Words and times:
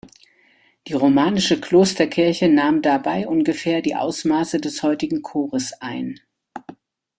Die 0.87 0.93
romanische 0.93 1.61
Klosterkirche 1.61 2.49
nahm 2.49 2.81
dabei 2.81 3.27
ungefähr 3.27 3.83
die 3.83 3.95
Ausmaße 3.95 4.59
des 4.59 4.81
heutigen 4.81 5.21
Chores 5.21 5.73
ein. 5.79 6.19